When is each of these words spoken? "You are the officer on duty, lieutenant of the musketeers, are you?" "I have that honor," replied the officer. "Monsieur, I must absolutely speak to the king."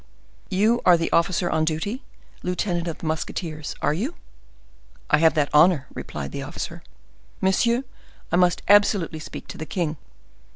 "You 0.49 0.81
are 0.83 0.97
the 0.97 1.11
officer 1.11 1.47
on 1.47 1.63
duty, 1.63 2.01
lieutenant 2.41 2.87
of 2.87 2.97
the 2.97 3.05
musketeers, 3.05 3.75
are 3.83 3.93
you?" 3.93 4.15
"I 5.11 5.19
have 5.19 5.35
that 5.35 5.51
honor," 5.53 5.85
replied 5.93 6.31
the 6.31 6.41
officer. 6.41 6.81
"Monsieur, 7.39 7.83
I 8.31 8.35
must 8.35 8.63
absolutely 8.67 9.19
speak 9.19 9.47
to 9.49 9.59
the 9.59 9.65
king." 9.67 9.97